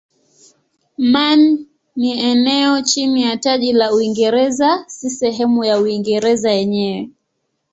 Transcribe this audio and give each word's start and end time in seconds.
Man 0.97 1.67
ni 1.95 2.19
eneo 2.23 2.81
chini 2.81 3.21
ya 3.23 3.37
taji 3.37 3.73
la 3.73 3.93
Uingereza 3.93 4.83
si 4.87 5.09
sehemu 5.09 5.63
ya 5.63 5.79
Uingereza 5.79 6.51
yenyewe. 6.51 7.09